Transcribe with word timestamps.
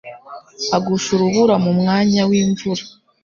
Agusha 0.77 1.09
urubura 1.13 1.55
mu 1.65 1.71
mwanya 1.79 2.21
w’imvura 2.29 2.83